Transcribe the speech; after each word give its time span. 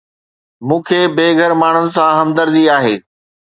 مون 0.67 0.79
کي 0.87 0.99
بي 1.15 1.25
گهر 1.37 1.53
ماڻهن 1.61 1.87
سان 1.95 2.11
همدردي 2.19 2.63
آهي 2.79 2.95